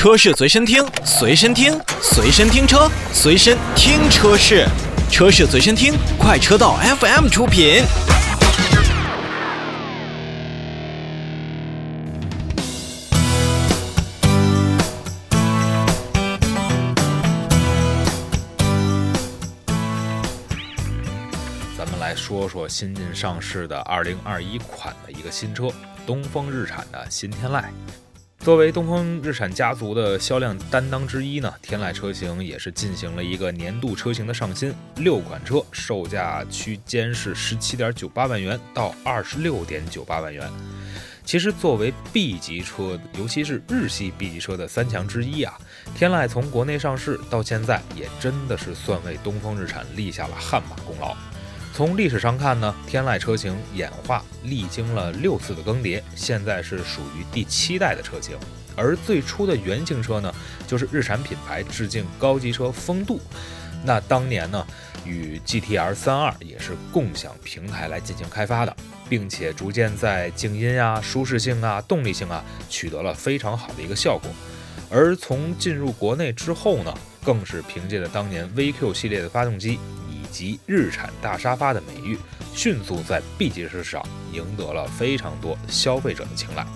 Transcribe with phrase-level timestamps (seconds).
[0.00, 4.66] 车市随身听，随身听，随身听车，随身听车市，
[5.10, 7.82] 车市随身听，快车道 FM 出品。
[21.76, 25.68] 咱们来说说新近上市的2021款的一个新车，
[26.06, 27.64] 东风日产的新天籁。
[28.40, 40.50] 作为东风日产家族的销量担当之一呢，天籁车型也是进行了一个年度车型的上新，六款车售价区间是十七点九八万元到二十六点九八万元。
[41.22, 45.52] 其实作为 B 级车，尤其是日系 B 级车的三强之一啊，
[45.94, 51.14] 天籁从国内上市到现在，也真的是算为东风日产立下了汗马功劳。
[51.72, 58.36] 从历史上看呢，天籁车型演化历经了六次的更迭，现在是属于第七代的车型。
[58.76, 60.34] 而最初的原型车呢，
[60.66, 63.20] 就是日产品牌致敬高级车风度。
[63.82, 64.66] 那当年呢，
[65.06, 68.76] 与 GTR 三二也是共享平台来进行开发的，
[69.08, 74.30] 并且逐渐在静音啊、舒适性啊、动力性啊取得了非常好的一个效果。
[74.90, 76.92] 而从进入国内之后呢，
[77.24, 79.78] 更是凭借着当年 VQ 系列的发动机。
[80.30, 82.18] 及日产大沙发的美誉，
[82.54, 86.66] 迅速在 B 级车市场赢得了非常多消费者的青睐。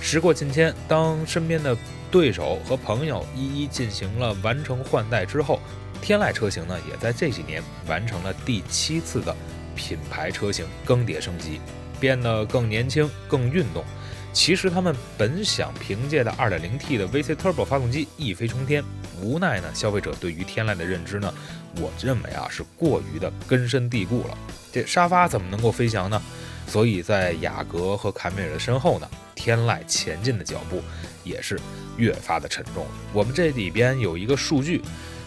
[0.00, 1.76] 时过境迁，当身边的
[2.10, 5.60] 对手和朋友一一进行了完成换代之后，
[6.00, 9.34] 天籁车型呢，也在这几年完成了第七次的
[9.76, 11.60] 品牌车型更迭升级，
[12.00, 13.84] 变得更年轻、更运动。
[14.32, 18.82] 其实他们本想凭借的 2.0T 的 VC Turbo 发动机一飞冲天，
[19.22, 21.32] 无奈呢，消费者对于天籁的认知呢，
[21.80, 24.36] 我认为啊是过于的根深蒂固了。
[24.72, 26.20] 这沙发怎么能够飞翔呢？
[26.66, 30.82] 所以在雅阁和凯美瑞的身后呢，天籁前进的脚步
[31.24, 31.58] 也是
[31.96, 32.84] 越发的沉重。
[33.12, 34.82] 我们这里边有一个数据，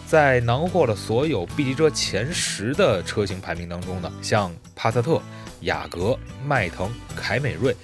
[0.06, 5.20] 在囊括了所有 B 级车前十的车型排名当中呢，像帕萨特、
[5.62, 7.74] 雅阁、迈腾、凯美瑞、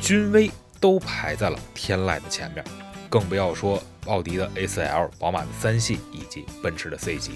[0.00, 0.50] 君威。
[0.82, 2.64] 都排在了天籁的前面，
[3.10, 7.32] 更不要说奥迪的 A4L、宝马的三系以及奔驰的 C 级。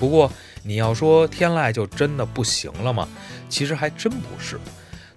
[0.00, 3.06] 不过，你要说天籁就真的不行了吗？
[3.48, 4.58] 其实还真不是。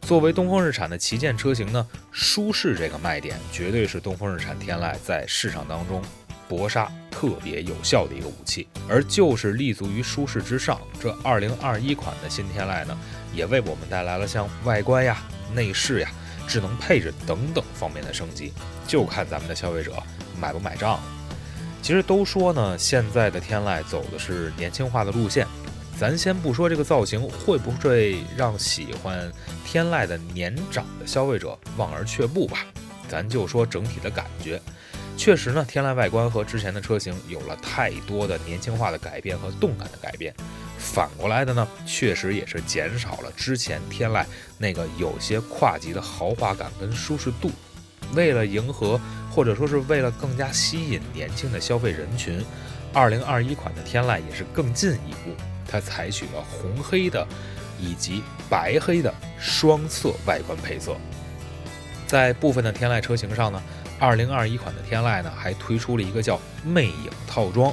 [0.02, 6.02] 作为东风日产的旗舰车型呢，舒适这个卖点绝对是东风日产天籁在市场当中
[6.50, 8.68] 搏杀特别有效的一个武器。
[8.90, 12.98] 而就是立足于舒适之上，这2021款的新天籁呢，
[13.34, 15.22] 也为我们带来了像外观呀、
[15.54, 16.12] 内饰呀。
[16.48, 18.54] 智能配置等等方面的升级，
[18.88, 19.94] 就看咱们的消费者
[20.40, 21.04] 买不买账了。
[21.82, 25.48] 其实都说呢，现在的天籁走的是年轻化的路线，
[26.00, 29.32] 咱先不说这个造型会不会让喜欢
[29.66, 32.60] 天籁的年长的消费者望而却步吧，
[33.10, 34.62] 咱就说整体的感觉。
[35.18, 40.34] 确实呢，天籁外观和之前的车型有了太多的年轻化的改变和动感的改变。
[40.82, 44.26] 反过来的呢，确实也是减少了之前天籁
[44.58, 47.52] 那个有些跨级的豪华感跟舒适度。
[48.14, 49.00] 为了迎合
[49.30, 52.44] 或者说是为了更加吸引年轻的消费人群
[52.94, 57.26] ，2021款的天籁也是更进一步，它采取了红黑的
[57.80, 60.98] 以及白黑的双色外观配色。
[62.08, 63.62] 在部分的天籁车型上呢。
[64.02, 67.72] 二零二一款的天籁呢，还推出了一个叫魅影套装，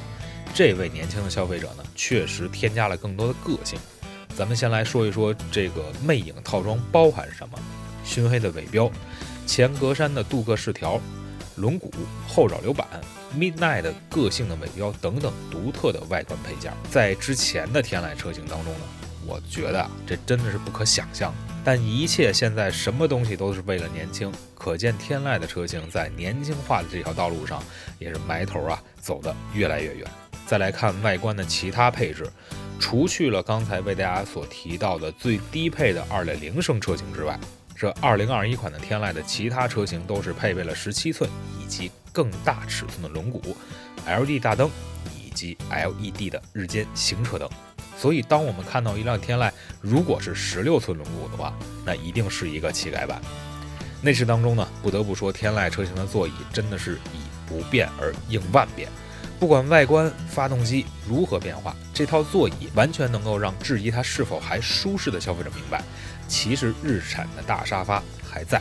[0.55, 3.79] 这位年轻的消费者呢，确实添加了更多的个性。
[4.37, 7.59] 咱们先来说一说这个魅影套装包含什么：
[8.05, 8.91] 熏黑的尾标，
[9.47, 11.01] 前格栅的镀铬饰条，
[11.57, 11.91] 轮毂、
[12.27, 12.87] 后扰流板、
[13.37, 16.73] Midnight 的个性的尾标等等独特的外观配件。
[16.91, 18.81] 在之前的天籁车型当中呢，
[19.27, 21.33] 我觉得这真的是不可想象。
[21.65, 27.63] 但一切现在什么东西都是为了年轻，可见天籁的车型在年轻化的这条道路上
[27.99, 30.09] 也是埋头啊走得越来越远。
[30.49, 32.27] 再来看外观的其他配置，
[32.81, 37.39] 除去了刚才为大家所提到的最低配的2.0升车型之外，
[37.77, 41.29] 这2021款的天籁的其他车型都是配备了17寸
[41.61, 43.55] 以及更大尺寸的轮毂、
[44.07, 44.71] LED 大灯
[45.15, 47.47] 以及 LED 的日间行车灯。
[47.99, 49.53] 所以，当我们看到一辆天籁，
[49.83, 51.53] 如果是十六寸轮毂的话，
[51.85, 53.21] 那一定是一个乞丐版。
[54.01, 58.89] 内饰当中呢，不得不说，天籁车型的座椅真的是以不变而应万变。
[59.39, 65.83] 不管外观、发动机如何变化，这套座椅完全能够让质疑它是否还舒适的消费者明白，
[66.27, 68.61] 其实日产的大沙发还在。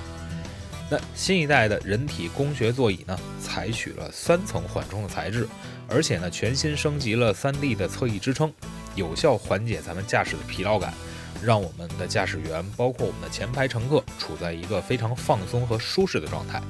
[0.90, 5.48] 那新一代的人体工学座椅呢，采取了三层缓冲的材质，
[5.90, 8.54] 而且呢，全新升级了 3D 的侧翼支撑。
[8.96, 10.94] 有效缓解咱们驾驶的疲劳感，
[11.44, 16.62] 让我们的驾驶员，包括我们的前排乘客，处在一个非常放松和舒适的状态。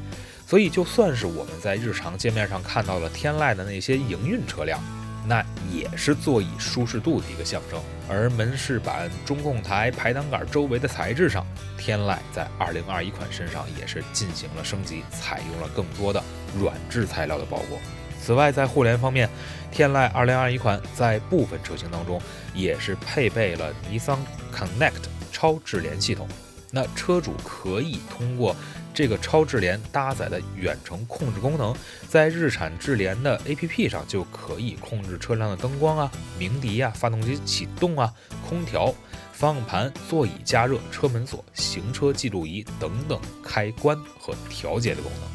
[0.47, 4.81] 所以就算是我们在日常界面上看到了天籁的那些营运车辆。
[5.29, 7.77] 那也是座椅舒适度的一个象征，
[8.07, 11.45] 而门饰板、中控台、排挡杆周围的材质上，
[11.77, 16.23] 天籁在2021款身上也是进行了升级，采用了更多的
[16.57, 17.77] 软质材料的包裹。
[18.23, 19.29] 此外，在互联方面，
[19.69, 22.21] 天籁2021款在部分车型当中
[22.53, 24.17] 也是配备了尼桑
[24.55, 24.93] Connect
[25.29, 26.25] 超智联系统。
[26.71, 28.55] 那车主可以通过
[28.93, 31.75] 这个超智联搭载的远程控制功能，
[32.09, 38.13] 在日产智联的 APP 上就可以控制车辆的灯光啊、鸣笛啊、发动机启动啊、
[38.47, 38.93] 空调、
[39.31, 45.29] 方向盘、座椅加热、车门锁、行车记录仪等等开关和调节的功能。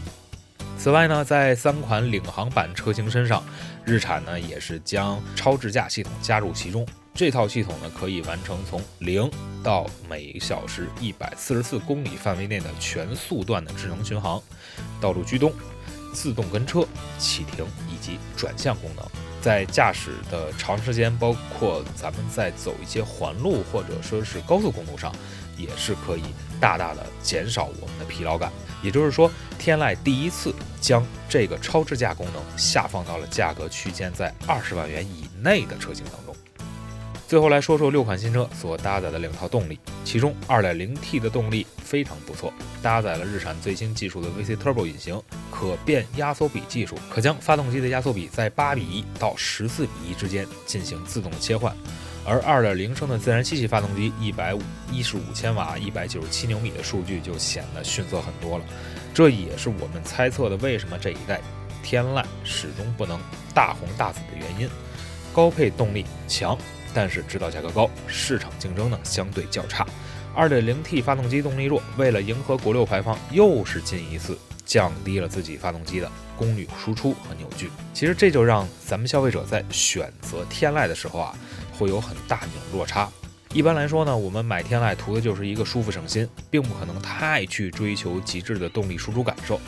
[0.76, 3.44] 此外呢，在三款领航版车型身上，
[3.85, 6.85] 日产呢也是将超智驾系统加入其中。
[7.14, 9.31] 这套系统呢，可以完成从零
[9.62, 14.43] 到每小时一百四十四公里范围内的全速段的智能巡航、
[15.00, 15.53] 道路居中、
[16.14, 16.87] 自动跟车、
[17.19, 19.06] 启停以及转向功能。
[19.43, 25.14] 在驾驶的长时间，包括咱们在走一些环路或者说是高速公路上，
[25.59, 26.23] 也是可以
[26.59, 28.50] 大大的减少我们的疲劳感。
[28.82, 36.31] 也就是说，天籁第一次将这个超智驾功能下放到了价格区间在二十万元以内的车型当中。
[37.32, 42.52] 最后来说说六款新车所搭载的两套动力，其中 2.0T 的动力非常不错，
[42.82, 45.19] 搭载了日产最新技术的 VC Turbo 引擎，
[45.50, 51.75] 可变压缩比技术，可将发动机的压缩比在8比1到14比1之间进行自动切换。
[52.26, 58.64] 而2.0升的自然吸气发动机，115千瓦，197牛米的数据就显得逊色很多了。
[59.14, 61.40] 这也是我们猜测的为什么这一代
[61.82, 63.19] 天籁始终不能
[63.55, 64.69] 大红大紫的原因。
[65.32, 66.58] 高配动力强。
[66.94, 69.87] 但是制造价格高，市场竞争呢相对较差。
[70.35, 77.71] 2.0T 发动机动力弱，为了迎合国六排放，又是进一次降低了自己发动机的功率输出和扭矩。
[77.93, 81.37] 其实这就让咱们消费者在选择天籁的时候啊，
[81.79, 83.11] 会有很大的一种落差。
[83.53, 89.61] 一般来说呢，我们买天籁图的就是一个舒服省心，并不可能太去追求极致的动力输出感受。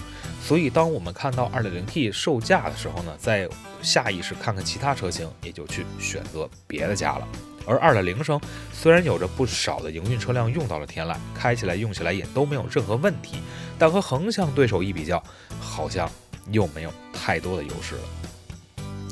[0.46, 3.48] 所以，当我们看到 2.0T 售价的时候呢，在
[3.80, 7.26] 下意识看看其他车型，也就去选择别的家了。
[7.66, 8.38] 而2.0升
[8.70, 13.38] 虽然有着不少的营运车辆用到了天籁，开起来用起来也都没有任何问题，
[13.78, 15.22] 但和横向对手一比较，
[15.58, 16.06] 好像
[16.50, 18.02] 又没有太多的优势了。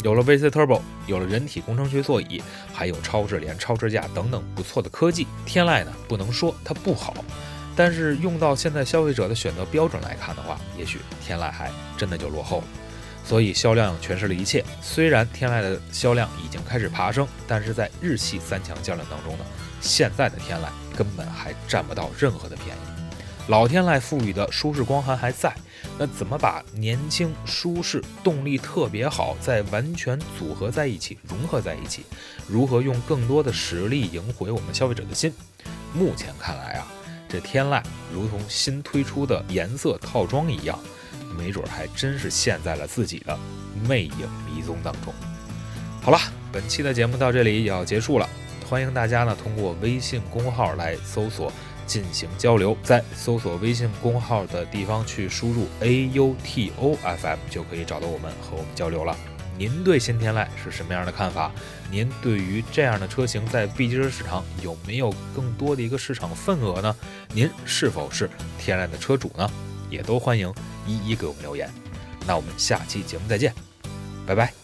[0.05, 2.43] 有了 VC Turbo，有了人体工程学座椅，
[2.75, 7.15] 还有超智联、超智驾等等不错的科技，天籁呢不能说它不好，
[7.75, 12.65] 但是用到现在消费者的选择标准来看的话，也许天籁还真的就落后了。
[13.25, 14.65] 所以销量诠释了一切。
[14.81, 19.45] 虽然天籁的销量已经开始爬升，但是在日系三强较量当中呢，
[19.81, 22.81] 现在的天籁根本还占不到任何的便宜。
[23.49, 25.55] 老天籁赋予的舒适光环还在，
[25.99, 32.05] 那怎么把年轻、舒适、动力特别好，再完全组合在一起、融合在一起？
[32.47, 35.33] 如何用更多的实力赢回我们消费者的心？
[35.93, 36.87] 目前看来啊，
[37.33, 37.83] 这天籁
[38.13, 40.79] 如同新推出的颜色套装一样，
[41.35, 43.39] 没准还真是陷在了自己的
[43.89, 45.15] 魅影迷踪当中。
[46.03, 46.19] 好了，
[46.53, 48.29] 本期的节目到这里也要结束了，
[48.69, 51.51] 欢迎大家呢通过微信公号来搜索。
[51.85, 59.15] 进行交流，在搜索微信公号的地方去输入 A U T O F M 就可以找到我们和我们交流了。
[59.59, 61.53] 您对新天籁是什么样的看法？
[61.91, 66.97] 您对于这样的车型在 B 级车市场有没有更多的一个市场份额呢？
[67.33, 69.49] 您是否是天籁的车主呢？
[69.91, 70.53] 也都欢迎
[70.87, 71.71] 一一给我们留言。
[72.27, 73.55] 那我们下期节目再见，
[74.27, 74.62] 拜拜。